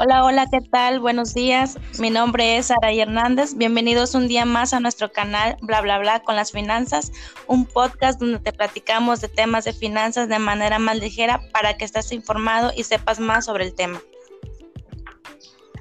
Hola, 0.00 0.24
hola, 0.24 0.46
¿qué 0.48 0.60
tal? 0.60 1.00
Buenos 1.00 1.34
días. 1.34 1.76
Mi 1.98 2.08
nombre 2.08 2.56
es 2.56 2.66
Sara 2.66 2.92
Hernández. 2.92 3.56
Bienvenidos 3.56 4.14
un 4.14 4.28
día 4.28 4.44
más 4.44 4.72
a 4.72 4.78
nuestro 4.78 5.10
canal 5.10 5.56
Bla 5.60 5.80
Bla 5.80 5.98
Bla 5.98 6.22
con 6.22 6.36
las 6.36 6.52
finanzas, 6.52 7.10
un 7.48 7.66
podcast 7.66 8.20
donde 8.20 8.38
te 8.38 8.52
platicamos 8.52 9.20
de 9.20 9.26
temas 9.26 9.64
de 9.64 9.72
finanzas 9.72 10.28
de 10.28 10.38
manera 10.38 10.78
más 10.78 11.00
ligera 11.00 11.40
para 11.52 11.76
que 11.76 11.84
estés 11.84 12.12
informado 12.12 12.70
y 12.76 12.84
sepas 12.84 13.18
más 13.18 13.46
sobre 13.46 13.64
el 13.64 13.74
tema. 13.74 14.00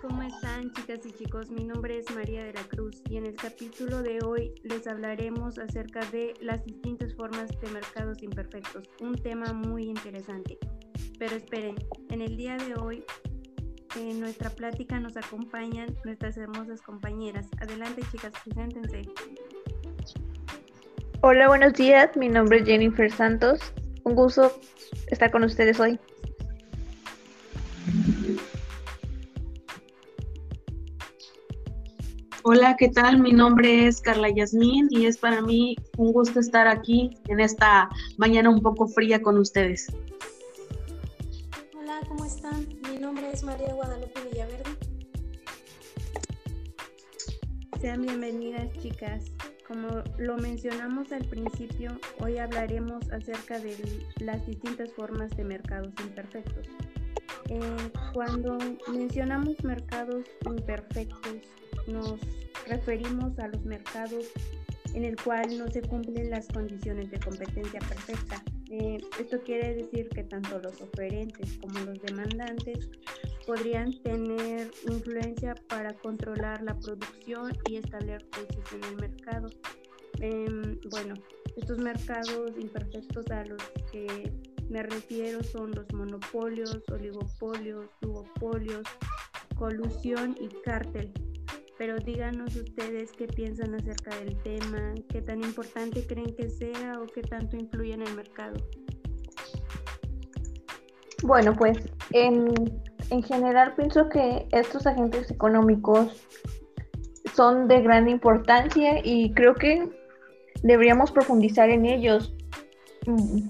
¿Cómo 0.02 0.24
están 0.24 0.74
chicas 0.74 1.02
y 1.06 1.12
chicos? 1.12 1.52
Mi 1.52 1.64
nombre 1.64 2.00
es 2.00 2.10
María 2.16 2.44
de 2.44 2.54
la 2.54 2.64
Cruz 2.64 3.04
y 3.12 3.18
en 3.18 3.28
el 3.28 3.36
capítulo 3.36 4.02
de 4.02 4.18
hoy 4.26 4.52
les 4.64 4.88
hablaremos 4.88 5.60
acerca 5.60 6.00
de 6.08 6.34
las 6.42 6.66
distintas 6.66 7.14
formas 7.14 7.50
de 7.62 7.70
mercados 7.70 8.24
imperfectos, 8.24 8.90
un 9.00 9.14
tema 9.14 9.54
muy 9.54 9.84
interesante. 9.84 10.58
Pero 11.20 11.36
esperen, 11.36 11.76
en 12.10 12.22
el 12.22 12.36
día 12.36 12.58
de 12.58 12.74
hoy 12.76 13.04
en 13.98 14.20
nuestra 14.20 14.50
plática 14.50 15.00
nos 15.00 15.18
acompañan 15.18 15.96
nuestras 16.06 16.38
hermosas 16.38 16.82
compañeras. 16.82 17.48
Adelante 17.60 18.02
chicas, 18.12 18.32
preséntense. 18.44 19.02
Hola, 21.22 21.48
buenos 21.48 21.74
días. 21.74 22.16
Mi 22.16 22.30
nombre 22.30 22.60
es 22.60 22.66
Jennifer 22.66 23.12
Santos. 23.12 23.74
Un 24.04 24.16
gusto 24.16 24.52
estar 25.08 25.32
con 25.32 25.44
ustedes 25.44 25.80
hoy. 25.80 26.00
Hola, 32.44 32.78
¿qué 32.78 32.88
tal? 32.88 33.20
Mi 33.20 33.34
nombre 33.34 33.88
es 33.88 34.00
Carla 34.00 34.30
Yasmín 34.30 34.88
y 34.90 35.06
es 35.06 35.18
para 35.18 35.42
mí 35.42 35.76
un 35.98 36.14
gusto 36.14 36.40
estar 36.40 36.68
aquí 36.68 37.18
en 37.28 37.42
esta 37.42 37.90
mañana 38.18 38.50
un 38.50 38.62
poco 38.62 38.88
fría 38.88 39.22
con 39.22 39.38
ustedes. 39.38 39.88
Hola, 41.98 42.10
¿cómo 42.10 42.26
están? 42.26 42.68
Mi 42.92 43.00
nombre 43.00 43.32
es 43.32 43.44
María 43.44 43.74
Guadalupe 43.74 44.22
Villaverde. 44.30 44.78
Sean 47.82 48.04
bienvenidas 48.04 48.72
chicas. 48.74 49.32
Como 49.68 50.04
lo 50.20 50.38
mencionamos 50.38 51.12
al 51.12 51.26
principio, 51.26 52.00
hoy 52.20 52.38
hablaremos 52.38 53.10
acerca 53.10 53.58
de 53.60 53.76
las 54.20 54.46
distintas 54.46 54.92
formas 54.92 55.36
de 55.38 55.44
mercados 55.44 55.94
imperfectos. 56.02 56.68
Eh, 57.50 57.92
cuando 58.14 58.60
mencionamos 58.92 59.64
mercados 59.64 60.24
imperfectos, 60.46 61.38
nos 61.88 62.20
referimos 62.68 63.40
a 63.40 63.48
los 63.48 63.64
mercados 63.66 64.26
en 64.98 65.06
el 65.06 65.16
cual 65.16 65.56
no 65.60 65.70
se 65.70 65.84
cumplen 65.84 66.32
las 66.32 66.48
condiciones 66.48 67.12
de 67.12 67.20
competencia 67.20 67.80
perfecta. 67.82 68.44
Eh, 68.72 68.98
esto 69.20 69.40
quiere 69.44 69.76
decir 69.76 70.10
que 70.10 70.24
tanto 70.24 70.58
los 70.58 70.82
oferentes 70.82 71.60
como 71.60 71.80
los 71.82 72.02
demandantes 72.02 72.90
podrían 73.46 73.94
tener 74.02 74.72
influencia 74.90 75.54
para 75.70 75.94
controlar 75.94 76.64
la 76.64 76.74
producción 76.80 77.56
y 77.70 77.76
establecer 77.76 78.28
precios 78.30 78.66
en 78.74 78.84
el 78.86 78.96
mercado. 78.96 79.50
Em, 80.20 80.80
bueno, 80.90 81.14
estos 81.56 81.78
mercados 81.78 82.54
imperfectos 82.58 83.30
a 83.30 83.46
los 83.46 83.62
que 83.92 84.34
me 84.68 84.82
refiero 84.82 85.44
son 85.44 85.76
los 85.76 85.94
monopolios, 85.94 86.82
oligopolios, 86.92 87.86
duopolios, 88.02 88.88
colusión 89.56 90.36
y 90.42 90.48
cártel 90.64 91.14
pero 91.78 91.98
díganos 91.98 92.56
ustedes 92.56 93.12
qué 93.12 93.28
piensan 93.28 93.76
acerca 93.76 94.16
del 94.18 94.36
tema, 94.42 94.94
qué 95.10 95.22
tan 95.22 95.44
importante 95.44 96.06
creen 96.06 96.36
que 96.36 96.50
sea 96.50 97.00
o 97.02 97.06
qué 97.08 97.22
tanto 97.22 97.56
influye 97.56 97.94
en 97.94 98.02
el 98.02 98.16
mercado. 98.16 98.56
Bueno, 101.24 101.54
pues 101.56 101.78
en, 102.12 102.54
en 103.10 103.24
general 103.24 103.76
pienso 103.76 104.10
que 104.10 104.48
estos 104.52 104.88
agentes 104.88 105.30
económicos 105.32 106.26
son 107.36 107.68
de 107.68 107.82
gran 107.82 108.10
importancia 108.10 109.00
y 109.04 109.32
creo 109.34 109.56
que 109.56 109.90
deberíamos 110.64 111.12
profundizar 111.12 111.70
en 111.70 111.86
ellos. 111.86 112.34
Mm, 113.06 113.50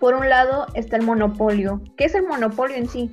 por 0.00 0.14
un 0.14 0.28
lado 0.28 0.66
está 0.74 0.96
el 0.96 1.04
monopolio. 1.04 1.80
¿Qué 1.96 2.04
es 2.04 2.14
el 2.14 2.26
monopolio 2.26 2.76
en 2.76 2.88
sí? 2.88 3.10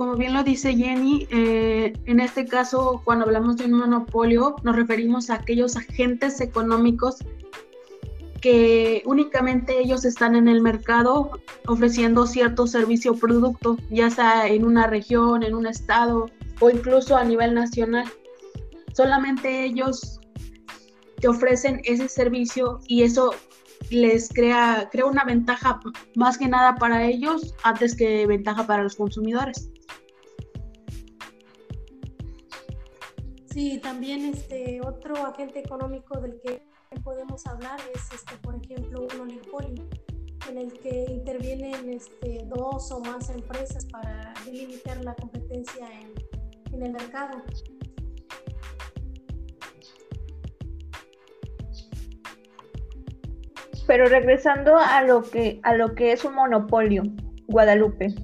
Como 0.00 0.16
bien 0.16 0.32
lo 0.32 0.42
dice 0.42 0.74
Jenny, 0.74 1.28
eh, 1.30 1.92
en 2.06 2.20
este 2.20 2.46
caso, 2.46 3.02
cuando 3.04 3.26
hablamos 3.26 3.58
de 3.58 3.66
un 3.66 3.72
monopolio, 3.72 4.56
nos 4.62 4.74
referimos 4.74 5.28
a 5.28 5.34
aquellos 5.34 5.76
agentes 5.76 6.40
económicos 6.40 7.18
que 8.40 9.02
únicamente 9.04 9.78
ellos 9.78 10.06
están 10.06 10.36
en 10.36 10.48
el 10.48 10.62
mercado 10.62 11.32
ofreciendo 11.66 12.26
cierto 12.26 12.66
servicio 12.66 13.12
o 13.12 13.16
producto, 13.16 13.76
ya 13.90 14.08
sea 14.08 14.46
en 14.46 14.64
una 14.64 14.86
región, 14.86 15.42
en 15.42 15.54
un 15.54 15.66
estado 15.66 16.30
o 16.60 16.70
incluso 16.70 17.14
a 17.14 17.24
nivel 17.24 17.52
nacional. 17.52 18.10
Solamente 18.94 19.66
ellos 19.66 20.18
te 21.20 21.28
ofrecen 21.28 21.82
ese 21.84 22.08
servicio 22.08 22.80
y 22.86 23.02
eso 23.02 23.34
les 23.90 24.30
crea, 24.30 24.88
crea 24.90 25.04
una 25.04 25.24
ventaja 25.24 25.78
más 26.14 26.38
que 26.38 26.48
nada 26.48 26.76
para 26.76 27.04
ellos 27.04 27.54
antes 27.64 27.94
que 27.94 28.26
ventaja 28.26 28.66
para 28.66 28.82
los 28.82 28.96
consumidores. 28.96 29.70
Sí, 33.52 33.80
también 33.82 34.26
este 34.26 34.80
otro 34.80 35.16
agente 35.26 35.58
económico 35.58 36.20
del 36.20 36.40
que 36.40 36.62
podemos 37.02 37.44
hablar 37.48 37.80
es, 37.92 38.02
este, 38.14 38.36
por 38.36 38.54
ejemplo, 38.54 39.08
un 39.12 39.20
oligopolio, 39.22 39.88
en 40.48 40.58
el 40.58 40.72
que 40.78 41.06
intervienen 41.10 41.90
este, 41.90 42.44
dos 42.46 42.92
o 42.92 43.00
más 43.00 43.28
empresas 43.28 43.86
para 43.86 44.32
delimitar 44.44 45.04
la 45.04 45.14
competencia 45.16 45.84
en, 46.00 46.74
en 46.74 46.82
el 46.86 46.92
mercado. 46.92 47.42
Pero 53.84 54.06
regresando 54.06 54.78
a 54.78 55.02
lo 55.02 55.22
que 55.22 55.58
a 55.64 55.74
lo 55.74 55.96
que 55.96 56.12
es 56.12 56.24
un 56.24 56.36
monopolio, 56.36 57.02
Guadalupe, 57.48 58.14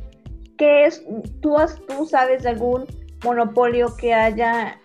¿qué 0.56 0.84
es? 0.84 1.04
¿Tú, 1.40 1.56
tú 1.88 2.06
sabes 2.06 2.44
de 2.44 2.50
algún 2.50 2.86
monopolio 3.24 3.96
que 3.96 4.14
haya 4.14 4.80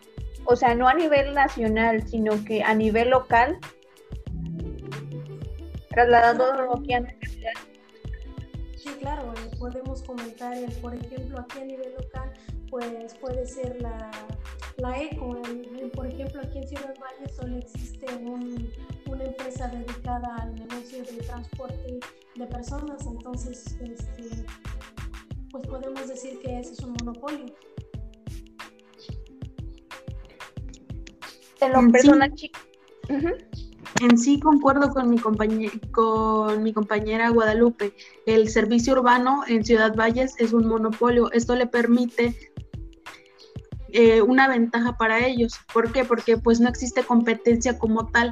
o 0.46 0.56
sea, 0.56 0.76
no 0.76 0.88
a 0.88 0.94
nivel 0.94 1.34
nacional, 1.34 2.08
sino 2.08 2.44
que 2.46 2.64
a 2.64 2.74
nivel 2.74 3.10
local, 3.10 3.58
trasladando 5.90 6.74
aquí 6.74 6.94
a 6.94 7.04
Sí, 8.78 8.90
claro, 9.00 9.34
eh, 9.34 9.56
podemos 9.60 10.02
comentar, 10.02 10.58
por 10.82 10.96
ejemplo, 10.96 11.40
aquí 11.40 11.60
a 11.60 11.66
nivel 11.66 11.94
local, 11.94 12.34
pues 12.70 13.14
puede 13.16 13.46
ser 13.46 13.80
la, 13.82 14.10
la 14.78 15.00
ECO. 15.00 15.40
por 15.94 16.08
ejemplo, 16.08 16.42
aquí 16.42 16.58
en 16.58 16.68
Ciudad 16.68 16.94
Valle 17.00 17.32
solo 17.32 17.58
existe 17.58 18.08
una 18.16 19.24
empresa 19.24 19.68
dedicada 19.68 20.36
al 20.38 20.56
negocio 20.56 21.04
de 21.04 21.18
transporte 21.24 22.00
de 22.36 22.48
personas, 22.48 23.06
entonces, 23.06 23.78
este, 23.82 24.46
pues 25.52 25.68
podemos 25.68 26.08
decir 26.08 26.40
que 26.42 26.60
ese 26.60 26.74
es 26.74 26.80
un 26.80 26.94
monopolio. 26.94 27.46
En 34.00 34.18
sí, 34.18 34.40
concuerdo 34.40 34.94
con 34.94 35.10
mi, 35.10 35.18
con 35.20 36.64
mi 36.64 36.74
compañera 36.74 37.30
Guadalupe. 37.30 37.94
El 38.26 38.50
servicio 38.50 38.94
urbano 38.94 39.44
en 39.48 39.64
Ciudad 39.64 39.96
Valles 39.96 40.34
es 40.40 40.54
un 40.54 40.68
monopolio. 40.68 41.32
Esto 41.32 41.56
le 41.56 41.68
permite 41.68 42.36
eh, 43.90 44.22
una 44.22 44.48
ventaja 44.48 44.98
para 44.98 45.26
ellos. 45.26 45.54
¿Por 45.74 45.92
qué? 45.92 46.06
Porque 46.06 46.38
pues 46.38 46.60
no 46.60 46.70
existe 46.70 47.04
competencia 47.04 47.78
como 47.78 48.08
tal 48.08 48.32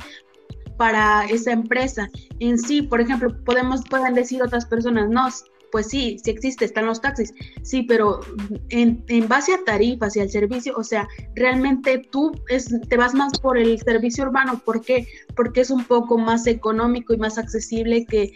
para 0.78 1.26
esa 1.26 1.52
empresa. 1.52 2.10
En 2.40 2.58
sí, 2.58 2.82
por 2.82 3.02
ejemplo, 3.02 3.36
podemos, 3.44 3.84
pueden 3.90 4.14
decir 4.14 4.42
otras 4.42 4.66
personas, 4.66 5.10
no, 5.10 5.28
pues 5.72 5.88
sí, 5.88 6.18
sí 6.24 6.32
existe, 6.32 6.66
están 6.66 6.86
los 6.86 7.02
taxis, 7.02 7.34
sí, 7.62 7.84
pero 7.84 8.22
en, 8.70 9.04
base 9.28 9.54
a 9.54 9.64
tarifas 9.64 10.16
y 10.16 10.20
al 10.20 10.30
servicio, 10.30 10.74
o 10.76 10.84
sea, 10.84 11.08
realmente 11.36 12.00
tú 12.12 12.32
es, 12.50 12.70
te 12.88 12.98
vas 12.98 13.14
más 13.14 13.40
por 13.40 13.58
el 13.58 13.80
servicio 13.80 14.26
urbano, 14.26 14.62
¿por 14.64 14.82
qué? 14.82 15.08
Porque 15.36 15.62
es 15.62 15.70
un 15.70 15.84
poco 15.84 16.18
más 16.18 16.48
económico 16.48 17.14
y 17.14 17.18
más 17.18 17.38
accesible 17.38 18.06
que, 18.06 18.34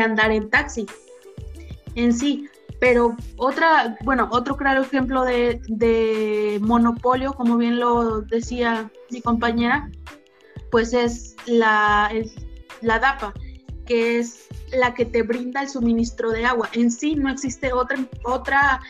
andar 0.00 0.32
en 0.32 0.50
taxi 0.50 0.86
en 1.94 2.12
sí. 2.12 2.48
Pero 2.80 3.16
otra, 3.36 3.96
bueno, 4.02 4.28
otro 4.32 4.56
claro 4.56 4.82
ejemplo 4.82 5.22
de, 5.22 6.58
monopolio, 6.60 7.32
como 7.34 7.56
bien 7.56 7.78
lo 7.78 8.22
decía 8.22 8.90
mi 9.10 9.20
compañera, 9.20 9.88
pues 10.72 10.92
es 10.92 11.36
la, 11.46 12.10
la 12.80 12.98
DAPA, 12.98 13.32
que 13.86 14.18
es 14.18 14.48
la 14.72 14.94
que 14.94 15.04
te 15.04 15.22
brinda 15.22 15.62
el 15.62 15.68
suministro 15.68 16.30
de 16.30 16.44
agua. 16.44 16.68
En 16.72 16.90
sí 16.90 17.14
no 17.14 17.30
existe 17.30 17.72
otra, 17.72 17.98
otra 18.24 18.80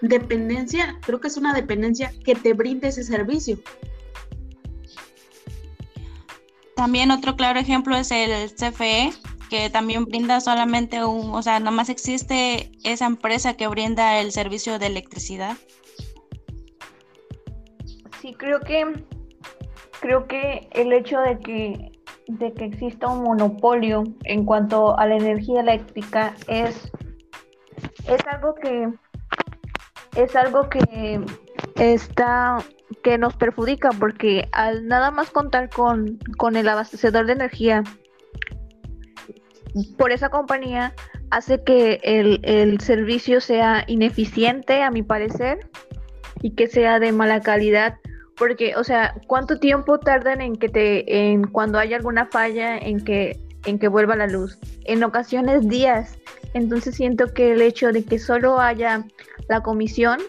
dependencia, 0.00 0.98
creo 1.02 1.20
que 1.20 1.28
es 1.28 1.36
una 1.36 1.54
dependencia 1.54 2.12
que 2.24 2.34
te 2.34 2.52
brinde 2.52 2.88
ese 2.88 3.02
servicio. 3.02 3.58
También 6.76 7.10
otro 7.10 7.34
claro 7.36 7.58
ejemplo 7.58 7.96
es 7.96 8.12
el 8.12 8.54
CFE, 8.54 9.12
que 9.50 9.70
también 9.70 10.04
brinda 10.04 10.40
solamente 10.40 11.04
un, 11.04 11.34
o 11.34 11.42
sea, 11.42 11.58
más 11.58 11.88
existe 11.88 12.70
esa 12.84 13.06
empresa 13.06 13.54
que 13.54 13.66
brinda 13.66 14.20
el 14.20 14.30
servicio 14.30 14.78
de 14.78 14.86
electricidad. 14.86 15.56
Sí, 18.20 18.34
creo 18.34 18.60
que 18.60 19.04
creo 20.00 20.28
que 20.28 20.68
el 20.72 20.92
hecho 20.92 21.18
de 21.20 21.38
que 21.40 21.97
de 22.28 22.52
que 22.52 22.66
exista 22.66 23.08
un 23.08 23.24
monopolio 23.24 24.04
en 24.24 24.44
cuanto 24.44 24.98
a 24.98 25.06
la 25.06 25.16
energía 25.16 25.60
eléctrica 25.60 26.34
es 26.46 26.90
es 28.06 28.26
algo 28.26 28.54
que 28.54 28.88
es 30.16 30.36
algo 30.36 30.68
que 30.68 31.20
está 31.76 32.58
que 33.02 33.18
nos 33.18 33.34
perjudica 33.36 33.90
porque 33.98 34.48
al 34.52 34.86
nada 34.86 35.10
más 35.10 35.30
contar 35.30 35.70
con, 35.70 36.18
con 36.36 36.56
el 36.56 36.68
abastecedor 36.68 37.26
de 37.26 37.32
energía 37.32 37.82
por 39.96 40.12
esa 40.12 40.28
compañía 40.28 40.94
hace 41.30 41.62
que 41.62 42.00
el, 42.02 42.40
el 42.42 42.80
servicio 42.80 43.40
sea 43.40 43.84
ineficiente 43.86 44.82
a 44.82 44.90
mi 44.90 45.02
parecer 45.02 45.70
y 46.42 46.54
que 46.54 46.66
sea 46.66 46.98
de 46.98 47.12
mala 47.12 47.40
calidad 47.40 47.98
porque 48.38 48.76
o 48.76 48.84
sea 48.84 49.14
cuánto 49.26 49.58
tiempo 49.58 49.98
tardan 49.98 50.40
en 50.40 50.56
que 50.56 50.68
te 50.68 51.30
en 51.32 51.44
cuando 51.44 51.78
haya 51.78 51.96
alguna 51.96 52.26
falla 52.26 52.78
en 52.78 53.04
que 53.04 53.38
en 53.64 53.78
que 53.78 53.88
vuelva 53.88 54.16
la 54.16 54.26
luz 54.26 54.58
en 54.84 55.02
ocasiones 55.02 55.68
días 55.68 56.18
entonces 56.54 56.94
siento 56.94 57.32
que 57.34 57.52
el 57.52 57.62
hecho 57.62 57.92
de 57.92 58.04
que 58.04 58.18
solo 58.18 58.60
haya 58.60 59.04
la 59.48 59.62
comisión 59.62 60.20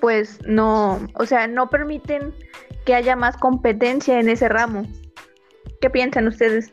pues 0.00 0.38
no, 0.46 1.00
o 1.14 1.26
sea, 1.26 1.46
no 1.46 1.68
permiten 1.70 2.34
que 2.84 2.94
haya 2.94 3.16
más 3.16 3.36
competencia 3.36 4.18
en 4.18 4.28
ese 4.28 4.48
ramo. 4.48 4.86
¿Qué 5.80 5.90
piensan 5.90 6.26
ustedes? 6.28 6.72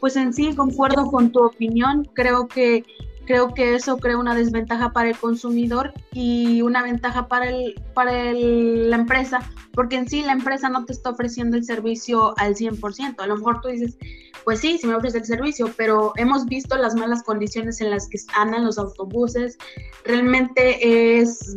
Pues 0.00 0.16
en 0.16 0.32
sí 0.32 0.54
concuerdo 0.54 1.10
con 1.10 1.32
tu 1.32 1.44
opinión, 1.44 2.04
creo 2.14 2.46
que 2.46 2.84
creo 3.24 3.54
que 3.54 3.74
eso 3.74 3.96
crea 3.98 4.18
una 4.18 4.34
desventaja 4.34 4.92
para 4.92 5.10
el 5.10 5.16
consumidor 5.16 5.92
y 6.12 6.62
una 6.62 6.82
ventaja 6.82 7.28
para 7.28 7.48
el 7.48 7.80
para 7.94 8.30
el, 8.30 8.90
la 8.90 8.96
empresa, 8.96 9.40
porque 9.72 9.96
en 9.96 10.08
sí 10.08 10.22
la 10.22 10.32
empresa 10.32 10.68
no 10.68 10.84
te 10.84 10.92
está 10.92 11.10
ofreciendo 11.10 11.56
el 11.56 11.64
servicio 11.64 12.34
al 12.38 12.54
100%. 12.54 13.16
A 13.18 13.26
lo 13.26 13.36
mejor 13.36 13.60
tú 13.60 13.68
dices, 13.68 13.96
pues 14.44 14.60
sí, 14.60 14.78
sí 14.78 14.86
me 14.86 14.94
ofrece 14.94 15.18
el 15.18 15.24
servicio, 15.24 15.70
pero 15.76 16.12
hemos 16.16 16.46
visto 16.46 16.76
las 16.76 16.94
malas 16.94 17.22
condiciones 17.22 17.80
en 17.80 17.90
las 17.90 18.08
que 18.08 18.18
andan 18.34 18.64
los 18.64 18.78
autobuses. 18.78 19.58
Realmente 20.04 21.18
es, 21.20 21.56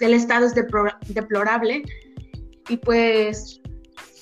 el 0.00 0.14
estado 0.14 0.46
es 0.46 0.54
deplorable 0.54 1.82
y 2.68 2.76
pues 2.78 3.60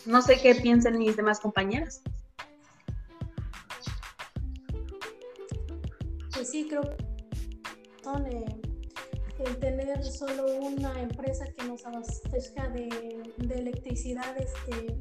no 0.06 0.20
sé 0.20 0.38
qué 0.42 0.54
piensan 0.56 0.98
mis 0.98 1.16
demás 1.16 1.40
compañeras. 1.40 2.02
Sí, 6.52 6.66
creo 6.68 6.82
que 6.82 6.94
el 9.42 9.56
tener 9.58 10.04
solo 10.04 10.44
una 10.60 11.00
empresa 11.00 11.46
que 11.46 11.66
nos 11.66 11.84
abastezca 11.86 12.68
de, 12.68 13.22
electricidad, 13.38 14.36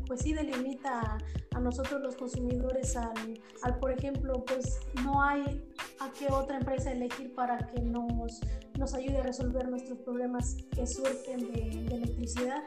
pues 0.07 0.21
sí 0.21 0.33
delimita 0.33 1.17
a, 1.53 1.59
nosotros 1.59 2.01
los 2.01 2.15
consumidores 2.15 2.95
al, 2.95 3.79
por 3.79 3.91
ejemplo, 3.91 4.45
pues 4.45 4.79
no 5.03 5.21
hay 5.21 5.61
a 5.99 6.09
qué 6.17 6.31
otra 6.31 6.57
empresa 6.57 6.91
elegir 6.91 7.35
para 7.35 7.57
que 7.67 7.81
nos, 7.81 8.39
nos 8.79 8.93
ayude 8.93 9.17
a 9.17 9.23
resolver 9.23 9.67
nuestros 9.67 9.99
problemas 9.99 10.55
que 10.73 10.87
surgen 10.87 11.51
de 11.51 11.95
electricidad. 11.95 12.63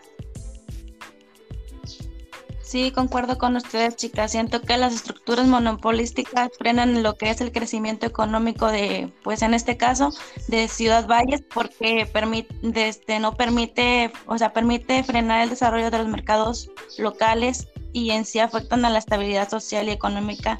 Sí, 2.74 2.90
concuerdo 2.90 3.38
con 3.38 3.54
ustedes, 3.54 3.94
chicas. 3.94 4.32
Siento 4.32 4.60
que 4.60 4.76
las 4.76 4.96
estructuras 4.96 5.46
monopolísticas 5.46 6.50
frenan 6.58 7.04
lo 7.04 7.16
que 7.16 7.30
es 7.30 7.40
el 7.40 7.52
crecimiento 7.52 8.04
económico 8.04 8.66
de, 8.66 9.12
pues 9.22 9.42
en 9.42 9.54
este 9.54 9.76
caso, 9.76 10.10
de 10.48 10.66
Ciudad 10.66 11.06
Valles, 11.06 11.44
porque 11.54 12.04
permite, 12.12 12.52
este, 12.88 13.20
no 13.20 13.36
permite, 13.36 14.10
o 14.26 14.36
sea, 14.38 14.52
permite 14.52 15.04
frenar 15.04 15.42
el 15.42 15.50
desarrollo 15.50 15.88
de 15.88 15.98
los 15.98 16.08
mercados 16.08 16.68
locales 16.98 17.68
y 17.92 18.10
en 18.10 18.24
sí 18.24 18.40
afectan 18.40 18.84
a 18.84 18.90
la 18.90 18.98
estabilidad 18.98 19.48
social 19.48 19.86
y 19.86 19.92
económica. 19.92 20.58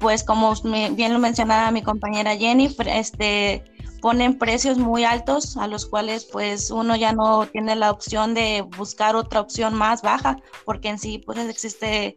Pues 0.00 0.24
como 0.24 0.52
bien 0.64 1.12
lo 1.12 1.20
mencionaba 1.20 1.70
mi 1.70 1.82
compañera 1.82 2.36
Jenny, 2.36 2.74
este, 2.86 3.62
ponen 4.04 4.36
precios 4.36 4.76
muy 4.76 5.02
altos 5.04 5.56
a 5.56 5.66
los 5.66 5.86
cuales 5.86 6.26
pues 6.30 6.70
uno 6.70 6.94
ya 6.94 7.14
no 7.14 7.46
tiene 7.46 7.74
la 7.74 7.90
opción 7.90 8.34
de 8.34 8.62
buscar 8.76 9.16
otra 9.16 9.40
opción 9.40 9.72
más 9.72 10.02
baja 10.02 10.36
porque 10.66 10.90
en 10.90 10.98
sí 10.98 11.22
pues 11.24 11.38
existe 11.38 12.14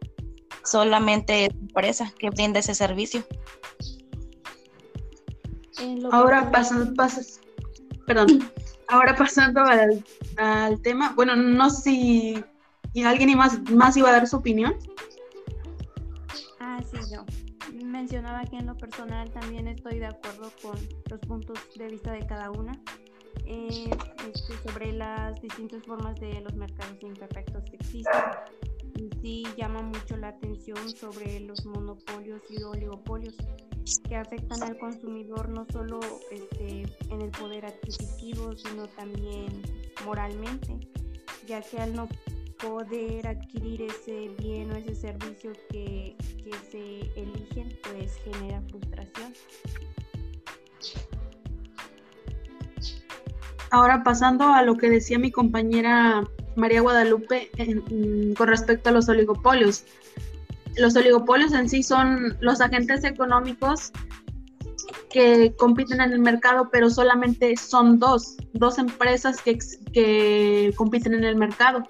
solamente 0.64 1.46
empresa 1.46 2.12
que 2.18 2.28
brinda 2.28 2.58
ese 2.60 2.74
servicio. 2.74 3.24
Ahora 6.12 6.50
pasando, 6.50 6.92
perdón, 8.06 8.50
ahora 8.88 9.16
pasando 9.16 9.62
al, 9.62 10.82
tema, 10.82 11.14
bueno, 11.16 11.36
no 11.36 11.70
sé 11.70 12.44
si 12.92 13.02
alguien 13.02 13.34
más, 13.38 13.62
más 13.70 13.96
iba 13.96 14.10
a 14.10 14.12
dar 14.12 14.26
su 14.26 14.36
opinión. 14.36 14.76
Ah, 16.60 16.80
sí, 16.90 16.98
yo 17.10 17.24
mencionaba 17.88 18.44
que 18.44 18.56
en 18.56 18.66
lo 18.66 18.76
personal 18.76 19.30
también 19.30 19.66
estoy 19.66 19.98
de 19.98 20.06
acuerdo 20.06 20.50
con 20.62 20.78
los 21.10 21.20
puntos 21.20 21.58
de 21.76 21.88
vista 21.88 22.12
de 22.12 22.26
cada 22.26 22.50
una 22.50 22.72
eh, 23.46 23.90
este, 24.26 24.68
sobre 24.68 24.92
las 24.92 25.40
distintas 25.40 25.82
formas 25.84 26.18
de 26.20 26.40
los 26.40 26.54
mercados 26.54 26.96
imperfectos 27.02 27.64
que 27.64 27.76
existen. 27.76 28.22
Y 28.96 29.10
sí 29.22 29.46
llama 29.56 29.80
mucho 29.82 30.16
la 30.16 30.28
atención 30.28 30.88
sobre 30.90 31.40
los 31.40 31.64
monopolios 31.64 32.42
y 32.50 32.62
oligopolios 32.62 33.36
que 34.06 34.16
afectan 34.16 34.62
al 34.62 34.76
consumidor 34.78 35.48
no 35.48 35.66
solo 35.72 36.00
este, 36.30 36.82
en 37.10 37.22
el 37.22 37.30
poder 37.30 37.64
adquisitivo, 37.64 38.54
sino 38.56 38.86
también 38.88 39.62
moralmente, 40.04 40.78
ya 41.46 41.62
que 41.62 41.78
al 41.78 41.94
no 41.94 42.08
poder 42.60 43.26
adquirir 43.26 43.82
ese 43.82 44.30
bien 44.38 44.70
o 44.72 44.76
ese 44.76 44.94
servicio 44.94 45.52
que, 45.70 46.16
que 46.42 46.52
se 46.70 47.20
eligen, 47.20 47.78
pues 47.82 48.16
genera 48.24 48.62
frustración. 48.68 49.32
Ahora 53.70 54.02
pasando 54.02 54.48
a 54.48 54.62
lo 54.62 54.76
que 54.76 54.88
decía 54.88 55.18
mi 55.18 55.30
compañera 55.30 56.24
María 56.56 56.80
Guadalupe 56.80 57.50
con 58.36 58.48
respecto 58.48 58.88
a 58.90 58.92
los 58.92 59.08
oligopolios. 59.08 59.84
Los 60.76 60.96
oligopolios 60.96 61.52
en 61.52 61.68
sí 61.68 61.82
son 61.82 62.36
los 62.40 62.60
agentes 62.60 63.04
económicos 63.04 63.92
que 65.10 65.54
compiten 65.56 66.00
en 66.00 66.12
el 66.12 66.20
mercado, 66.20 66.68
pero 66.70 66.90
solamente 66.90 67.56
son 67.56 67.98
dos, 67.98 68.36
dos 68.52 68.78
empresas 68.78 69.40
que, 69.42 69.58
que 69.92 70.72
compiten 70.76 71.14
en 71.14 71.24
el 71.24 71.36
mercado. 71.36 71.82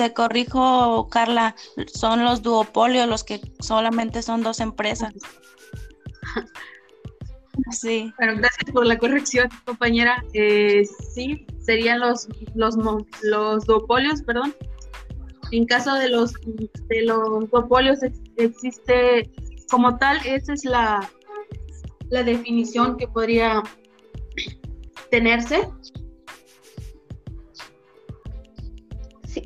Te 0.00 0.14
corrijo, 0.14 1.10
Carla, 1.10 1.54
son 1.92 2.24
los 2.24 2.40
duopolios 2.40 3.06
los 3.06 3.22
que 3.22 3.38
solamente 3.58 4.22
son 4.22 4.42
dos 4.42 4.60
empresas. 4.60 5.12
Sí. 7.72 8.10
Bueno, 8.16 8.36
gracias 8.38 8.70
por 8.72 8.86
la 8.86 8.96
corrección, 8.96 9.48
compañera. 9.66 10.24
Eh, 10.32 10.84
sí, 11.12 11.46
serían 11.60 12.00
los, 12.00 12.26
los, 12.54 12.76
los 13.22 13.66
duopolios, 13.66 14.22
perdón. 14.22 14.54
En 15.52 15.66
caso 15.66 15.94
de 15.96 16.08
los, 16.08 16.32
de 16.88 17.02
los 17.02 17.50
duopolios 17.50 17.98
existe 18.36 19.30
como 19.70 19.98
tal, 19.98 20.16
esa 20.24 20.54
es 20.54 20.64
la, 20.64 21.10
la 22.08 22.22
definición 22.22 22.96
que 22.96 23.06
podría 23.08 23.62
tenerse. 25.10 25.68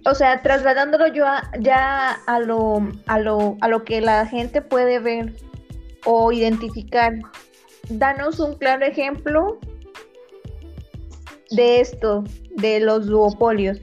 O 0.07 0.15
sea, 0.15 0.43
trasladándolo 0.43 1.07
yo 1.09 1.25
ya 1.61 2.13
a 2.27 2.41
lo, 2.41 2.89
a, 3.07 3.19
lo, 3.19 3.57
a 3.61 3.69
lo 3.69 3.85
que 3.85 4.01
la 4.01 4.27
gente 4.27 4.63
puede 4.63 4.99
ver 4.99 5.35
o 6.05 6.33
identificar, 6.33 7.15
danos 7.89 8.41
un 8.41 8.57
claro 8.57 8.85
ejemplo 8.85 9.59
de 11.51 11.81
esto, 11.81 12.25
de 12.57 12.81
los 12.81 13.07
duopolios. 13.07 13.81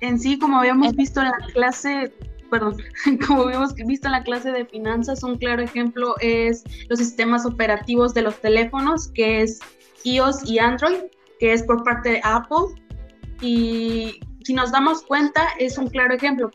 En 0.00 0.18
sí, 0.18 0.38
como 0.38 0.58
habíamos 0.58 0.94
visto 0.96 1.20
en 1.20 1.28
la 1.28 1.46
clase, 1.52 2.12
perdón, 2.50 2.76
como 3.26 3.42
habíamos 3.42 3.74
visto 3.74 4.08
en 4.08 4.12
la 4.12 4.24
clase 4.24 4.50
de 4.50 4.66
finanzas, 4.66 5.22
un 5.22 5.38
claro 5.38 5.62
ejemplo 5.62 6.14
es 6.20 6.64
los 6.88 6.98
sistemas 6.98 7.46
operativos 7.46 8.12
de 8.14 8.22
los 8.22 8.40
teléfonos, 8.40 9.08
que 9.08 9.42
es 9.42 9.60
iOS 10.04 10.48
y 10.48 10.58
Android, 10.58 11.04
que 11.38 11.52
es 11.52 11.62
por 11.62 11.84
parte 11.84 12.10
de 12.10 12.20
Apple, 12.24 12.81
y 13.42 14.20
si 14.44 14.54
nos 14.54 14.72
damos 14.72 15.02
cuenta, 15.02 15.48
es 15.58 15.76
un 15.76 15.88
claro 15.88 16.14
ejemplo. 16.14 16.50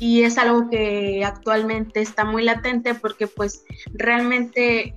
Y 0.00 0.22
es 0.22 0.36
algo 0.38 0.68
que 0.68 1.22
actualmente 1.24 2.00
está 2.00 2.24
muy 2.24 2.42
latente 2.42 2.94
porque 2.94 3.26
pues 3.26 3.64
realmente 3.94 4.94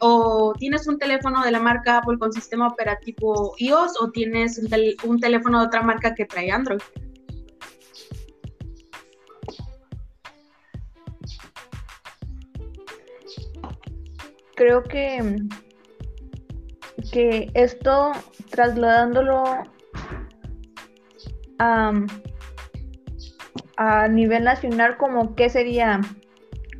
o 0.00 0.52
tienes 0.56 0.86
un 0.86 0.98
teléfono 0.98 1.42
de 1.44 1.50
la 1.50 1.58
marca 1.58 1.98
Apple 1.98 2.18
con 2.18 2.32
sistema 2.32 2.68
operativo 2.68 3.54
iOS 3.58 4.00
o 4.00 4.10
tienes 4.10 4.58
un, 5.04 5.20
teléfono 5.20 5.60
de 5.60 5.66
otra 5.66 5.82
marca 5.82 6.14
que 6.14 6.24
trae 6.24 6.50
Android. 6.50 6.80
Creo 14.54 14.82
que, 14.84 15.36
que 17.12 17.50
esto, 17.54 18.12
trasladándolo 18.50 19.64
a, 21.58 21.92
a 23.76 24.08
nivel 24.08 24.44
nacional, 24.44 24.96
como 24.96 25.34
qué 25.34 25.50
sería, 25.50 26.00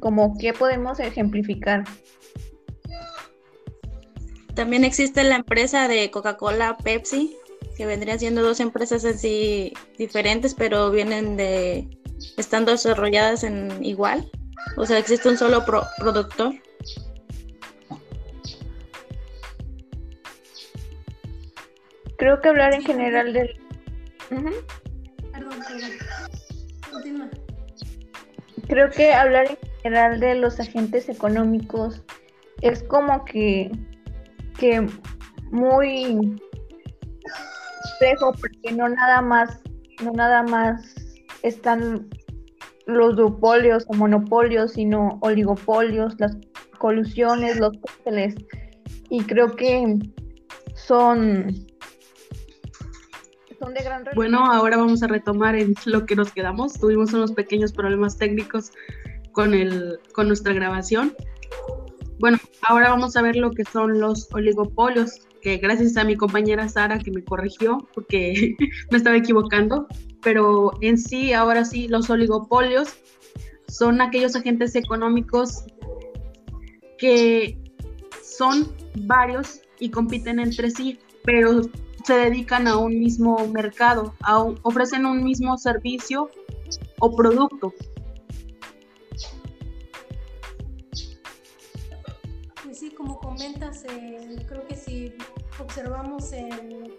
como 0.00 0.36
qué 0.38 0.52
podemos 0.52 1.00
ejemplificar. 1.00 1.84
También 4.54 4.84
existe 4.84 5.22
la 5.22 5.36
empresa 5.36 5.86
de 5.86 6.10
Coca-Cola 6.10 6.76
Pepsi, 6.82 7.36
que 7.76 7.86
vendrían 7.86 8.18
siendo 8.18 8.42
dos 8.42 8.58
empresas 8.58 9.04
así 9.04 9.72
diferentes, 9.96 10.54
pero 10.54 10.90
vienen 10.90 11.36
de 11.36 11.88
estando 12.36 12.72
desarrolladas 12.72 13.44
en 13.44 13.84
igual. 13.84 14.28
O 14.76 14.84
sea, 14.84 14.98
existe 14.98 15.28
un 15.28 15.36
solo 15.36 15.64
productor. 15.98 16.54
Creo 22.16 22.40
que 22.40 22.48
hablar 22.48 22.74
en 22.74 22.82
general 22.82 23.32
del... 23.32 23.67
Perdón, 24.28 24.54
Continúa. 26.90 27.28
Creo 28.68 28.90
que 28.90 29.12
hablar 29.12 29.50
en 29.50 29.58
general 29.82 30.20
de 30.20 30.34
los 30.34 30.60
agentes 30.60 31.08
económicos 31.08 32.02
es 32.60 32.82
como 32.82 33.24
que 33.24 33.70
que 34.58 34.86
muy 35.50 36.38
espejo 37.84 38.32
porque 38.32 38.72
no 38.72 38.88
nada 38.88 39.22
más, 39.22 39.60
no 40.02 40.12
nada 40.12 40.42
más 40.42 40.94
están 41.42 42.08
los 42.86 43.16
duopolios 43.16 43.84
o 43.88 43.94
monopolios, 43.94 44.72
sino 44.72 45.18
oligopolios, 45.22 46.18
las 46.18 46.36
colusiones, 46.78 47.58
los 47.58 47.72
cárteles. 47.78 48.34
Y 49.10 49.22
creo 49.24 49.54
que 49.54 49.98
son, 50.74 51.54
son 53.58 53.74
de 53.74 53.82
gran 53.82 54.04
Bueno, 54.14 54.44
ahora 54.44 54.76
vamos 54.76 55.02
a 55.02 55.06
retomar 55.06 55.56
en 55.56 55.74
lo 55.84 56.06
que 56.06 56.16
nos 56.16 56.32
quedamos. 56.32 56.74
Tuvimos 56.74 57.12
unos 57.12 57.32
pequeños 57.32 57.72
problemas 57.72 58.16
técnicos 58.16 58.72
con, 59.32 59.54
el, 59.54 59.98
con 60.12 60.28
nuestra 60.28 60.52
grabación. 60.52 61.14
Bueno, 62.18 62.38
ahora 62.62 62.90
vamos 62.90 63.16
a 63.16 63.22
ver 63.22 63.36
lo 63.36 63.52
que 63.52 63.64
son 63.64 64.00
los 64.00 64.28
oligopolios, 64.32 65.20
que 65.40 65.58
gracias 65.58 65.96
a 65.96 66.04
mi 66.04 66.16
compañera 66.16 66.68
Sara 66.68 66.98
que 66.98 67.12
me 67.12 67.22
corrigió 67.22 67.86
porque 67.94 68.56
me 68.90 68.96
estaba 68.96 69.16
equivocando, 69.16 69.86
pero 70.22 70.72
en 70.80 70.98
sí, 70.98 71.32
ahora 71.32 71.64
sí, 71.64 71.86
los 71.86 72.10
oligopolios 72.10 72.96
son 73.68 74.00
aquellos 74.00 74.34
agentes 74.34 74.74
económicos 74.74 75.64
que 76.98 77.56
son 78.22 78.72
varios 79.06 79.60
y 79.78 79.90
compiten 79.90 80.40
entre 80.40 80.70
sí, 80.70 80.98
pero 81.24 81.62
se 82.04 82.14
dedican 82.14 82.66
a 82.68 82.78
un 82.78 82.98
mismo 82.98 83.46
mercado, 83.48 84.14
ofrecen 84.62 85.06
un 85.06 85.22
mismo 85.22 85.56
servicio 85.58 86.30
o 87.00 87.14
producto. 87.14 87.72
como 92.98 93.18
comentas, 93.20 93.84
eh, 93.84 94.44
creo 94.48 94.66
que 94.66 94.74
si 94.74 95.14
observamos 95.60 96.32
en, 96.32 96.92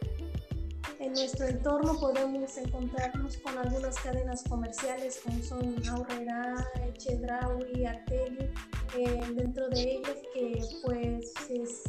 en, 1.00 1.13
nuestro 1.13 1.46
entorno 1.46 2.00
podemos 2.00 2.58
encontrarnos 2.58 3.38
con 3.38 3.58
algunas 3.58 4.00
cadenas 4.00 4.44
comerciales 4.48 5.22
como 5.24 5.44
son 5.44 5.75
Aurrera, 5.89 6.65
Chedraui, 6.98 7.86
Arteli, 7.86 8.50
eh, 8.98 9.22
dentro 9.36 9.70
de 9.70 9.98
ellas 9.98 10.18
que 10.34 10.62
pues 10.86 11.34
es, 11.50 11.84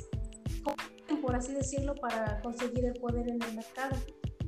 por 1.21 1.37
así 1.37 1.53
decirlo, 1.55 1.95
para 1.95 2.41
conseguir 2.43 2.85
el 2.85 2.95
poder 2.95 3.29
en 3.29 3.43
el 3.43 3.55
mercado. 3.55 3.97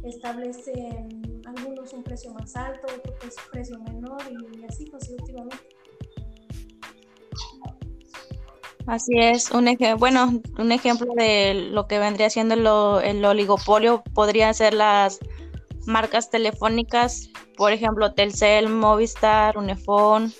Establecen 0.02 1.22
algunos 1.46 1.92
un 1.92 2.02
precio 2.02 2.32
más 2.34 2.56
alto, 2.56 2.86
otros 2.86 3.36
un 3.36 3.50
precio 3.52 3.78
menor 3.80 4.20
y 4.58 4.64
así 4.64 4.86
consecutivamente. 4.86 5.68
Así 8.86 9.12
es, 9.16 9.50
un 9.52 9.68
bueno, 9.98 10.40
un 10.58 10.72
ejemplo 10.72 11.14
de 11.14 11.54
lo 11.54 11.86
que 11.86 12.00
vendría 12.00 12.30
siendo 12.30 13.00
el 13.00 13.24
oligopolio 13.24 14.02
podrían 14.12 14.54
ser 14.54 14.74
las 14.74 15.20
marcas 15.86 16.30
telefónicas, 16.30 17.30
por 17.56 17.72
ejemplo, 17.72 18.12
Telcel, 18.12 18.68
Movistar, 18.68 19.56
Unifón 19.56 20.32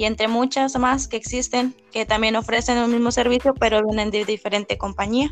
y 0.00 0.06
entre 0.06 0.28
muchas 0.28 0.78
más 0.78 1.08
que 1.08 1.18
existen 1.18 1.74
que 1.92 2.06
también 2.06 2.34
ofrecen 2.34 2.78
el 2.78 2.88
mismo 2.88 3.12
servicio 3.12 3.52
pero 3.52 3.84
vienen 3.84 4.10
de 4.10 4.24
diferente 4.24 4.78
compañía. 4.78 5.30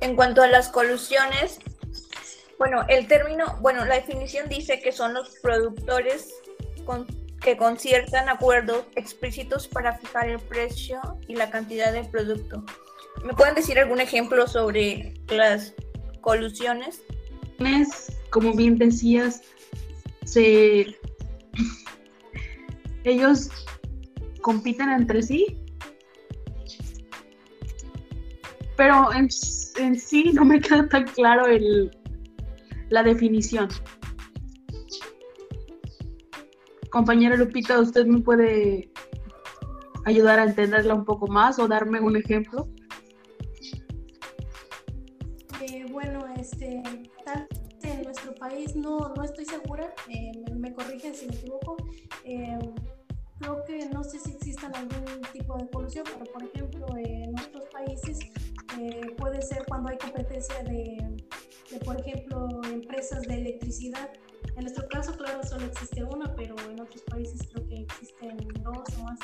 En 0.00 0.16
cuanto 0.16 0.40
a 0.40 0.46
las 0.46 0.70
colusiones, 0.70 1.58
bueno, 2.58 2.86
el 2.88 3.06
término, 3.06 3.58
bueno, 3.60 3.84
la 3.84 3.96
definición 3.96 4.48
dice 4.48 4.80
que 4.80 4.92
son 4.92 5.12
los 5.12 5.36
productores 5.42 6.32
con 6.86 7.06
que 7.42 7.58
conciertan 7.58 8.30
acuerdos 8.30 8.86
explícitos 8.94 9.68
para 9.68 9.98
fijar 9.98 10.30
el 10.30 10.38
precio 10.38 10.98
y 11.28 11.34
la 11.34 11.50
cantidad 11.50 11.92
del 11.92 12.08
producto. 12.08 12.64
¿Me 13.22 13.34
pueden 13.34 13.54
decir 13.54 13.78
algún 13.78 14.00
ejemplo 14.00 14.48
sobre 14.48 15.12
las 15.28 15.74
colusiones? 16.22 17.02
Como 18.30 18.54
bien 18.54 18.78
decías, 18.78 19.42
se... 20.24 20.96
ellos 23.04 23.50
compiten 24.42 24.90
entre 24.90 25.22
sí, 25.22 25.46
pero 28.76 29.12
en, 29.12 29.28
en 29.78 29.98
sí 29.98 30.32
no 30.32 30.44
me 30.44 30.60
queda 30.60 30.88
tan 30.88 31.04
claro 31.04 31.46
el, 31.46 31.90
la 32.90 33.02
definición. 33.02 33.68
Compañera 36.90 37.36
Lupita, 37.36 37.78
¿usted 37.78 38.06
me 38.06 38.20
puede 38.20 38.90
ayudar 40.04 40.38
a 40.38 40.44
entenderla 40.44 40.94
un 40.94 41.04
poco 41.04 41.26
más 41.26 41.58
o 41.58 41.68
darme 41.68 42.00
un 42.00 42.16
ejemplo? 42.16 42.68
No, 48.76 49.12
no 49.14 49.24
estoy 49.24 49.44
segura, 49.44 49.92
eh, 50.08 50.32
me, 50.54 50.72
corrigen 50.72 51.14
si 51.14 51.26
me 51.26 51.34
equivoco. 51.34 51.76
Eh, 52.24 52.58
creo 53.38 53.64
que 53.64 53.86
no 53.90 54.02
sé 54.04 54.18
si 54.18 54.32
existan 54.32 54.74
algún 54.74 55.22
tipo 55.32 55.56
de 55.56 55.64
polución, 55.66 56.04
pero 56.10 56.32
por 56.32 56.42
ejemplo 56.42 56.86
en 56.96 57.38
otros 57.38 57.64
países 57.70 58.18
puede 59.16 59.40
ser 59.42 59.64
cuando 59.66 59.90
hay 59.90 59.98
competencia 59.98 60.62
de, 60.64 61.16
de, 61.70 61.78
por 61.84 61.98
ejemplo, 61.98 62.48
empresas 62.70 63.22
de 63.22 63.34
electricidad 63.34 64.10
en 64.56 64.62
nuestro 64.62 64.88
caso, 64.88 65.14
claro, 65.16 65.42
solo 65.44 65.66
existe 65.66 66.02
una, 66.02 66.34
pero 66.34 66.54
en 66.70 66.80
otros 66.80 67.02
países 67.02 67.46
creo 67.52 67.66
que 67.68 67.80
existen 67.82 68.38
dos 68.62 68.84
o 68.98 69.02
más. 69.02 69.18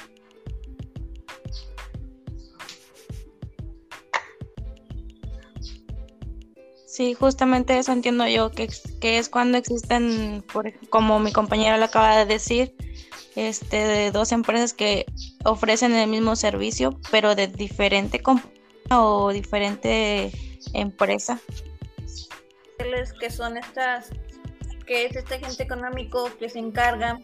Sí, 6.92 7.14
justamente 7.14 7.78
eso 7.78 7.90
entiendo 7.90 8.26
yo, 8.26 8.50
que, 8.50 8.68
que 9.00 9.16
es 9.16 9.30
cuando 9.30 9.56
existen, 9.56 10.44
por, 10.52 10.78
como 10.90 11.20
mi 11.20 11.32
compañera 11.32 11.78
lo 11.78 11.87
acaba 11.87 12.18
de 12.18 12.26
decir, 12.26 12.76
este, 13.34 13.78
de 13.78 14.11
dos 14.11 14.30
empresas 14.30 14.75
que 14.75 15.06
ofrecen 15.42 15.94
el 15.94 16.11
mismo 16.11 16.37
servicio, 16.37 17.00
pero 17.11 17.34
de 17.34 17.46
diferente 17.46 18.20
compañía 18.20 18.52
o 18.90 19.32
diferente 19.32 20.32
empresa. 20.75 21.40
Que 23.18 23.30
son 23.30 23.56
estas 23.56 24.11
que 24.87 25.06
es 25.06 25.16
este 25.16 25.37
agente 25.37 25.62
económico 25.62 26.28
que 26.38 26.50
se 26.50 26.58
encarga 26.58 27.18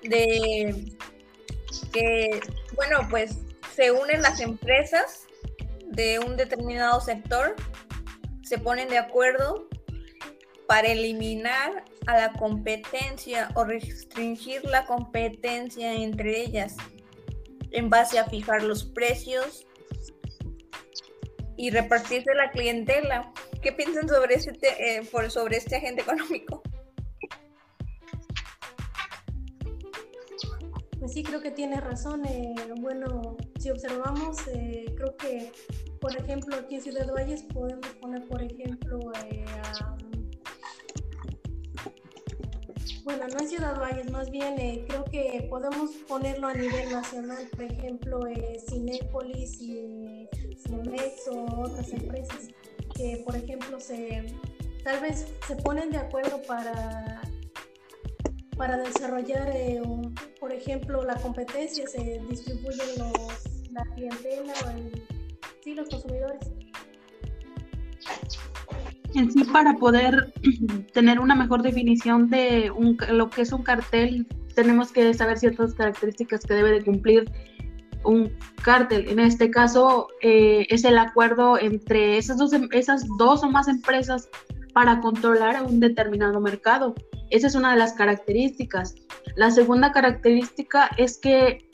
de 0.00 0.94
que, 1.92 2.40
bueno, 2.74 3.06
pues 3.10 3.36
se 3.76 3.90
unen 3.90 4.22
las 4.22 4.40
empresas 4.40 5.26
de 5.88 6.20
un 6.20 6.38
determinado 6.38 7.02
sector, 7.02 7.54
se 8.44 8.58
ponen 8.58 8.88
de 8.88 8.98
acuerdo 8.98 9.68
para 10.66 10.88
eliminar 10.88 11.84
a 12.06 12.16
la 12.16 12.32
competencia 12.32 13.50
o 13.54 13.64
restringir 13.64 14.64
la 14.64 14.86
competencia 14.86 15.92
entre 15.92 16.40
ellas 16.42 16.76
en 17.70 17.90
base 17.90 18.18
a 18.18 18.24
fijar 18.26 18.62
los 18.62 18.84
precios 18.84 19.66
y 21.56 21.70
repartirse 21.70 22.34
la 22.34 22.50
clientela. 22.50 23.32
¿Qué 23.62 23.72
piensan 23.72 24.08
sobre 24.08 24.34
este, 24.34 24.98
eh, 24.98 25.04
sobre 25.28 25.56
este 25.56 25.76
agente 25.76 26.02
económico? 26.02 26.62
pues 31.04 31.12
sí 31.12 31.22
creo 31.22 31.42
que 31.42 31.50
tiene 31.50 31.78
razón. 31.82 32.24
Eh, 32.24 32.54
bueno, 32.80 33.36
si 33.60 33.68
observamos, 33.68 34.38
eh, 34.48 34.86
creo 34.96 35.14
que, 35.18 35.52
por 36.04 36.14
ejemplo, 36.14 36.54
aquí 36.56 36.74
en 36.74 36.82
Ciudad 36.82 37.10
Valles 37.14 37.44
podemos 37.44 37.86
poner, 37.98 38.28
por 38.28 38.42
ejemplo, 38.42 39.00
eh, 39.24 39.42
bueno, 43.04 43.26
no 43.26 43.38
en 43.40 43.48
Ciudad 43.48 43.80
Valles, 43.80 44.10
más 44.10 44.30
bien 44.30 44.84
creo 44.86 45.02
que 45.06 45.46
podemos 45.48 45.92
ponerlo 46.06 46.48
a 46.48 46.52
nivel 46.52 46.92
nacional, 46.92 47.48
por 47.52 47.62
ejemplo, 47.62 48.20
Cinépolis 48.68 49.62
y 49.62 50.28
Cinemex 50.62 51.26
o 51.28 51.62
otras 51.62 51.90
empresas 51.90 52.48
que, 52.94 53.22
por 53.24 53.34
ejemplo, 53.34 53.80
se 53.80 54.26
tal 54.84 55.00
vez 55.00 55.26
se 55.48 55.56
ponen 55.56 55.90
de 55.90 55.96
acuerdo 55.96 56.42
para 56.42 57.22
para 58.58 58.76
desarrollar, 58.76 59.50
eh, 59.54 59.80
por 60.38 60.52
ejemplo, 60.52 61.02
la 61.02 61.14
competencia, 61.14 61.86
se 61.86 62.20
distribuyen 62.28 62.88
los, 62.98 63.70
la 63.72 63.84
clientela 63.94 64.52
o 64.66 64.70
el, 64.70 65.13
sí, 65.64 65.74
los 65.74 65.88
consumidores. 65.88 66.52
En 69.14 69.32
sí, 69.32 69.44
para 69.44 69.74
poder 69.74 70.34
tener 70.92 71.18
una 71.20 71.34
mejor 71.34 71.62
definición 71.62 72.28
de 72.28 72.70
lo 73.10 73.30
que 73.30 73.42
es 73.42 73.52
un 73.52 73.62
cartel, 73.62 74.26
tenemos 74.54 74.92
que 74.92 75.14
saber 75.14 75.38
ciertas 75.38 75.74
características 75.74 76.44
que 76.44 76.54
debe 76.54 76.70
de 76.72 76.84
cumplir 76.84 77.30
un 78.04 78.36
cartel. 78.62 79.08
En 79.08 79.18
este 79.18 79.50
caso, 79.50 80.08
eh, 80.20 80.66
es 80.68 80.84
el 80.84 80.98
acuerdo 80.98 81.58
entre 81.58 82.18
esas 82.18 82.36
dos, 82.36 82.52
esas 82.72 83.04
dos 83.18 83.42
o 83.42 83.50
más 83.50 83.66
empresas 83.66 84.28
para 84.74 85.00
controlar 85.00 85.62
un 85.64 85.80
determinado 85.80 86.40
mercado. 86.40 86.94
Esa 87.30 87.46
es 87.46 87.54
una 87.54 87.72
de 87.72 87.78
las 87.78 87.94
características. 87.94 88.94
La 89.36 89.50
segunda 89.50 89.92
característica 89.92 90.90
es 90.98 91.18
que 91.18 91.70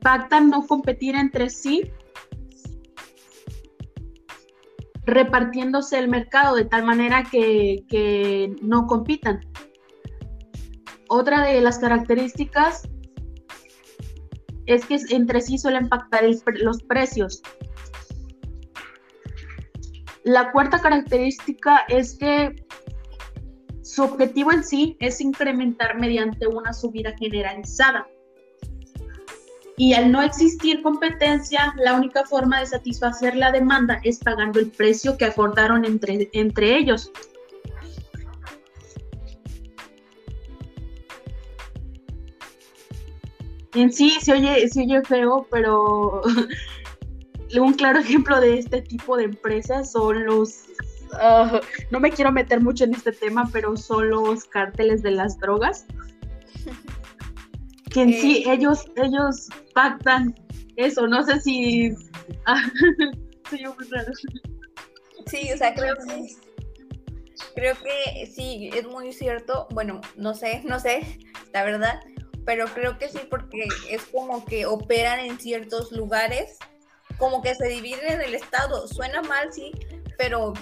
pactan 0.00 0.50
no 0.50 0.66
competir 0.66 1.16
entre 1.16 1.50
sí, 1.50 1.90
repartiéndose 5.06 5.98
el 5.98 6.08
mercado 6.08 6.56
de 6.56 6.64
tal 6.64 6.84
manera 6.84 7.24
que, 7.30 8.54
no 8.62 8.86
compitan. 8.86 9.40
Otra 11.08 11.42
de 11.46 11.60
las 11.60 11.78
características 11.78 12.88
es 14.66 14.86
que 14.86 14.98
entre 15.10 15.40
sí 15.40 15.58
suelen 15.58 15.88
pactar 15.88 16.24
los 16.62 16.82
precios. 16.82 17.42
La 20.24 20.52
cuarta 20.52 20.80
característica 20.80 21.84
es 21.88 22.16
que 22.16 22.54
su 23.82 24.02
objetivo 24.02 24.50
en 24.52 24.64
sí 24.64 24.96
es 25.00 25.20
incrementar 25.20 26.00
mediante 26.00 26.46
una 26.46 26.72
subida 26.72 27.14
generalizada. 27.18 28.06
Y 29.76 29.94
al 29.94 30.12
no 30.12 30.22
existir 30.22 30.82
competencia, 30.82 31.74
la 31.76 31.94
única 31.94 32.24
forma 32.24 32.60
de 32.60 32.66
satisfacer 32.66 33.34
la 33.34 33.50
demanda 33.50 34.00
es 34.04 34.20
pagando 34.20 34.60
el 34.60 34.70
precio 34.70 35.16
que 35.16 35.24
acordaron 35.24 35.84
entre, 35.84 36.30
entre 36.32 36.76
ellos. 36.76 37.10
En 43.74 43.92
sí 43.92 44.10
se 44.20 44.32
oye, 44.32 44.68
se 44.68 44.82
oye 44.82 45.02
feo, 45.02 45.48
pero 45.50 46.22
un 47.60 47.72
claro 47.74 47.98
ejemplo 47.98 48.40
de 48.40 48.58
este 48.58 48.82
tipo 48.82 49.16
de 49.16 49.24
empresas 49.24 49.90
son 49.90 50.24
los, 50.24 50.66
ah, 51.14 51.60
no 51.90 51.98
me 51.98 52.12
quiero 52.12 52.30
meter 52.30 52.60
mucho 52.60 52.84
en 52.84 52.94
este 52.94 53.10
tema, 53.10 53.48
pero 53.52 53.76
son 53.76 54.10
los 54.10 54.44
cárteles 54.44 55.02
de 55.02 55.10
las 55.10 55.38
drogas. 55.38 55.86
Que 57.94 58.02
en 58.02 58.12
sí 58.12 58.44
eh. 58.46 58.52
ellos, 58.52 58.84
ellos 58.96 59.48
pactan 59.72 60.34
eso, 60.76 61.06
no 61.06 61.22
sé 61.22 61.40
si... 61.40 61.94
sí, 65.26 65.52
o 65.52 65.56
sea, 65.56 65.74
creo 65.74 65.94
que, 65.96 66.34
creo 67.54 67.76
que 67.76 68.26
sí, 68.26 68.70
es 68.74 68.86
muy 68.86 69.12
cierto. 69.12 69.68
Bueno, 69.70 70.00
no 70.16 70.34
sé, 70.34 70.62
no 70.64 70.80
sé, 70.80 71.20
la 71.52 71.62
verdad, 71.64 72.00
pero 72.44 72.66
creo 72.66 72.98
que 72.98 73.08
sí, 73.08 73.20
porque 73.30 73.68
es 73.88 74.02
como 74.06 74.44
que 74.44 74.66
operan 74.66 75.20
en 75.20 75.38
ciertos 75.38 75.92
lugares 75.92 76.58
como 77.18 77.42
que 77.42 77.54
se 77.54 77.68
dividen 77.68 78.14
en 78.14 78.20
el 78.22 78.34
estado. 78.34 78.88
Suena 78.88 79.22
mal, 79.22 79.52
sí, 79.52 79.72
pero 80.18 80.52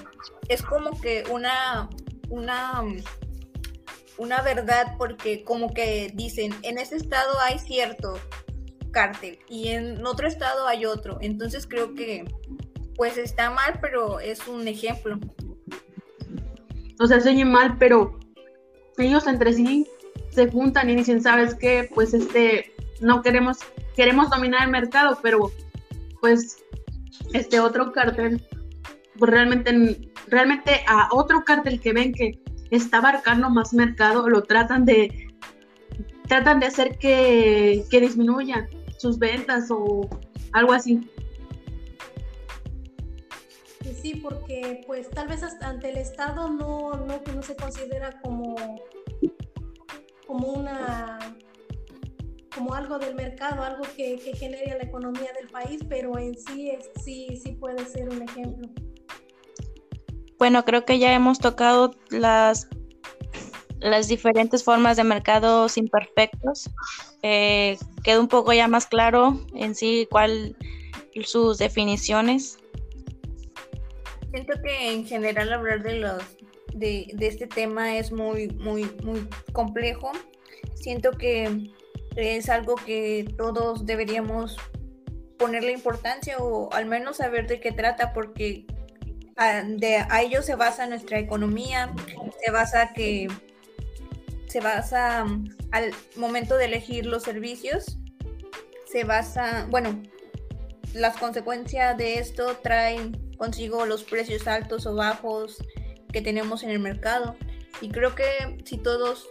es 0.49 0.63
como 0.63 1.01
que 1.01 1.25
una, 1.31 1.89
una, 2.29 2.83
una 4.23 4.43
verdad 4.43 4.95
porque 4.97 5.45
como 5.45 5.75
que 5.75 6.13
dicen, 6.15 6.55
en 6.63 6.79
ese 6.79 6.97
estado 6.97 7.39
hay 7.41 7.59
cierto 7.59 8.19
cártel 8.93 9.39
y 9.49 9.69
en 9.69 10.07
otro 10.07 10.29
estado 10.29 10.67
hay 10.69 10.87
otro. 10.87 11.19
Entonces 11.21 11.67
creo 11.67 11.95
que 11.95 12.25
pues 12.97 13.19
está 13.19 13.51
mal, 13.51 13.79
pero 13.81 14.21
es 14.21 14.47
un 14.47 14.69
ejemplo. 14.69 15.19
O 17.01 17.07
sea, 17.07 17.21
se 17.21 17.45
mal, 17.45 17.77
pero 17.79 18.19
ellos 18.99 19.27
entre 19.27 19.53
sí 19.53 19.87
se 20.31 20.49
juntan 20.49 20.89
y 20.89 20.97
dicen, 20.97 21.21
¿sabes 21.21 21.55
qué? 21.55 21.91
Pues 21.93 22.15
este, 22.15 22.73
no 23.01 23.23
queremos, 23.23 23.59
queremos 23.97 24.31
dominar 24.31 24.63
el 24.65 24.71
mercado, 24.71 25.19
pero 25.23 25.51
pues 26.21 26.59
este 27.33 27.61
otro 27.61 27.93
cartel, 27.93 28.41
pues 29.19 29.31
realmente, 29.31 30.11
realmente 30.29 30.83
a 30.87 31.09
otro 31.13 31.43
cartel 31.45 31.81
que 31.81 31.93
ven 31.93 32.13
que 32.13 32.39
está 32.77 32.99
abarcando 32.99 33.51
más 33.51 33.75
mercado, 33.75 34.29
lo 34.29 34.43
tratan 34.43 34.85
de, 34.85 35.29
tratan 36.27 36.59
de 36.59 36.67
hacer 36.67 36.99
que, 36.99 37.85
que 37.91 38.01
disminuyan 38.01 38.69
sus 38.99 39.19
ventas 39.19 39.71
o 39.71 40.09
algo 40.53 40.73
así. 40.73 41.09
Sí, 44.01 44.17
porque 44.17 44.83
pues 44.87 45.11
tal 45.11 45.29
vez 45.29 45.43
hasta 45.43 45.69
ante 45.69 45.91
el 45.91 45.97
Estado 45.97 46.49
no, 46.49 46.93
no, 46.93 47.21
no 47.35 47.43
se 47.43 47.55
considera 47.55 48.21
como, 48.23 48.57
como 50.27 50.49
una 50.49 51.19
como 52.55 52.75
algo 52.75 52.99
del 52.99 53.15
mercado, 53.15 53.63
algo 53.63 53.83
que, 53.97 54.19
que 54.19 54.35
genere 54.35 54.77
la 54.77 54.85
economía 54.85 55.31
del 55.41 55.49
país, 55.49 55.81
pero 55.89 56.19
en 56.19 56.37
sí, 56.37 56.71
sí, 57.03 57.41
sí 57.43 57.53
puede 57.53 57.85
ser 57.87 58.09
un 58.11 58.23
ejemplo. 58.23 58.69
Bueno, 60.43 60.65
creo 60.65 60.85
que 60.85 60.99
ya 60.99 61.15
hemos 61.15 61.39
tocado 61.39 61.95
las, 62.11 62.67
las 63.79 64.09
diferentes 64.09 64.65
formas 64.65 64.97
de 64.97 65.05
mercados 65.05 65.79
imperfectos. 65.79 66.69
Eh, 67.23 67.79
queda 68.03 68.19
un 68.19 68.27
poco 68.27 68.53
ya 68.53 68.67
más 68.67 68.87
claro 68.89 69.39
en 69.55 69.77
sí 69.77 70.09
cuál 70.11 70.57
sus 71.23 71.59
definiciones. 71.59 72.59
Siento 74.33 74.61
que 74.65 74.93
en 74.93 75.07
general 75.07 75.53
hablar 75.53 75.85
de 75.85 75.99
los 75.99 76.21
de, 76.75 77.07
de 77.15 77.27
este 77.29 77.47
tema 77.47 77.97
es 77.97 78.11
muy, 78.11 78.49
muy, 78.49 78.91
muy 79.05 79.29
complejo. 79.53 80.11
Siento 80.75 81.13
que 81.13 81.71
es 82.17 82.49
algo 82.49 82.75
que 82.75 83.33
todos 83.39 83.87
deberíamos 83.87 84.57
ponerle 85.39 85.71
importancia 85.71 86.39
o 86.39 86.73
al 86.73 86.87
menos 86.87 87.19
saber 87.19 87.47
de 87.47 87.61
qué 87.61 87.71
trata 87.71 88.13
porque 88.13 88.67
de, 89.37 89.97
a 90.09 90.23
ello 90.23 90.43
se 90.43 90.55
basa 90.55 90.87
nuestra 90.87 91.19
economía, 91.19 91.93
se 92.45 92.51
basa 92.51 92.93
que 92.93 93.29
se 94.47 94.61
basa 94.61 95.25
mm, 95.25 95.57
al 95.71 95.93
momento 96.17 96.57
de 96.57 96.67
elegir 96.67 97.07
los 97.07 97.23
servicios, 97.23 97.99
se 98.87 99.05
basa, 99.05 99.67
bueno, 99.71 100.03
las 100.93 101.17
consecuencias 101.17 101.97
de 101.97 102.19
esto 102.19 102.57
traen 102.63 103.33
consigo 103.39 103.87
los 103.87 104.05
precios 104.05 104.47
altos 104.47 104.87
o 104.87 104.95
bajos 104.95 105.57
que 106.13 106.21
tenemos 106.21 106.63
en 106.63 106.71
el 106.71 106.79
mercado. 106.79 107.35
Y 107.81 107.89
creo 107.89 108.15
que 108.15 108.63
si 108.65 108.77
todos 108.77 109.27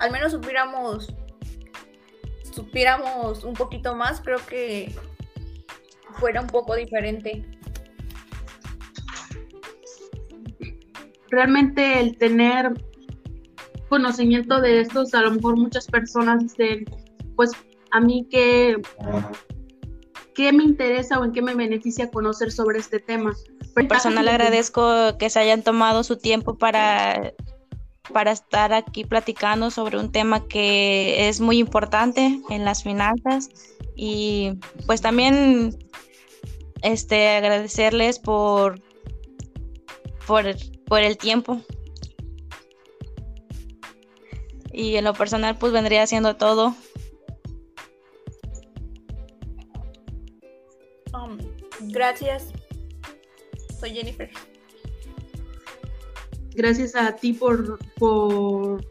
al 0.00 0.10
menos 0.10 0.32
supiéramos 0.32 1.14
supiéramos 2.52 3.44
un 3.44 3.54
poquito 3.54 3.94
más, 3.94 4.20
creo 4.20 4.44
que 4.44 4.92
fuera 6.18 6.40
un 6.40 6.48
poco 6.48 6.74
diferente. 6.74 7.44
Realmente 11.30 12.00
el 12.00 12.16
tener 12.16 12.72
conocimiento 13.88 14.60
de 14.60 14.80
estos, 14.80 15.14
a 15.14 15.22
lo 15.22 15.32
mejor 15.32 15.56
muchas 15.56 15.86
personas 15.86 16.42
dicen, 16.42 16.84
pues 17.36 17.52
a 17.90 18.00
mí 18.00 18.26
que 18.30 18.76
qué 20.34 20.52
me 20.52 20.62
interesa 20.62 21.18
o 21.18 21.24
en 21.24 21.32
qué 21.32 21.42
me 21.42 21.54
beneficia 21.54 22.10
conocer 22.10 22.52
sobre 22.52 22.78
este 22.78 23.00
tema. 23.00 23.34
Personal 23.88 24.28
agradezco 24.28 25.18
que 25.18 25.30
se 25.30 25.40
hayan 25.40 25.62
tomado 25.62 26.04
su 26.04 26.16
tiempo 26.16 26.56
para 26.56 27.32
para 28.12 28.32
estar 28.32 28.72
aquí 28.72 29.04
platicando 29.04 29.70
sobre 29.70 29.98
un 29.98 30.12
tema 30.12 30.46
que 30.46 31.28
es 31.28 31.40
muy 31.40 31.58
importante 31.58 32.40
en 32.48 32.64
las 32.64 32.82
finanzas 32.82 33.50
y 33.96 34.52
pues 34.86 35.00
también 35.00 35.76
este 36.82 37.28
agradecerles 37.28 38.18
por 38.18 38.80
por, 40.26 40.44
por 40.88 41.00
el 41.00 41.16
tiempo. 41.16 41.60
Y 44.72 44.96
en 44.96 45.04
lo 45.04 45.12
personal, 45.12 45.58
pues 45.58 45.72
vendría 45.72 46.02
haciendo 46.02 46.36
todo. 46.36 46.74
Um, 51.12 51.38
gracias. 51.90 52.52
Soy 53.78 53.90
Jennifer. 53.90 54.30
Gracias 56.54 56.96
a 56.96 57.14
ti 57.14 57.32
por, 57.32 57.78
por 57.96 58.84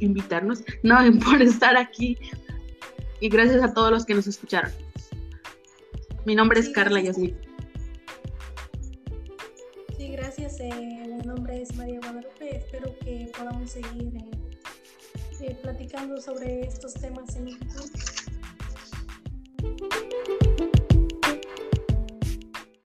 invitarnos, 0.00 0.64
no, 0.82 0.98
por 1.24 1.42
estar 1.42 1.76
aquí. 1.76 2.16
Y 3.20 3.28
gracias 3.28 3.62
a 3.62 3.72
todos 3.72 3.90
los 3.90 4.04
que 4.04 4.14
nos 4.14 4.26
escucharon. 4.26 4.70
Mi 6.24 6.34
nombre 6.34 6.60
es 6.60 6.68
Carla 6.70 7.00
Yasmin. 7.00 7.45
Seguir 13.66 14.16
eh, 14.16 14.30
eh, 15.40 15.58
platicando 15.62 16.20
sobre 16.20 16.60
estos 16.60 16.94
temas 16.94 17.34
en 17.36 17.48
futuro. 17.56 18.15